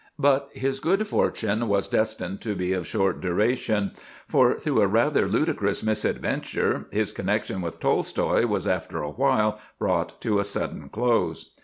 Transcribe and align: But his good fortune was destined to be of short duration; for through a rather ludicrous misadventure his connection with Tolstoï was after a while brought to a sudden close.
But 0.17 0.49
his 0.53 0.79
good 0.79 1.07
fortune 1.07 1.67
was 1.67 1.87
destined 1.87 2.41
to 2.41 2.55
be 2.55 2.73
of 2.73 2.87
short 2.87 3.21
duration; 3.21 3.91
for 4.27 4.55
through 4.55 4.81
a 4.81 4.87
rather 4.87 5.27
ludicrous 5.27 5.83
misadventure 5.83 6.87
his 6.89 7.11
connection 7.11 7.61
with 7.61 7.79
Tolstoï 7.79 8.45
was 8.49 8.65
after 8.65 9.03
a 9.03 9.11
while 9.11 9.59
brought 9.77 10.19
to 10.21 10.39
a 10.39 10.43
sudden 10.43 10.89
close. 10.89 11.51